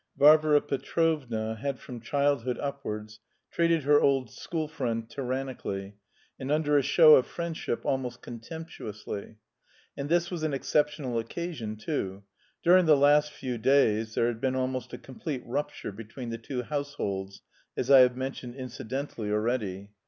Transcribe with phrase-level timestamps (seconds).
[0.17, 3.19] Varvara Petrovna had from childhood upwards
[3.51, 5.93] treated her old school friend tyrannically,
[6.39, 9.37] and under a show of friendship almost contemptuously.
[9.95, 12.23] And this was an exceptional occasion too.
[12.63, 16.63] During the last few days there had almost been a complete rupture between the two
[16.63, 17.43] households,
[17.77, 19.91] as I have mentioned incidentally already.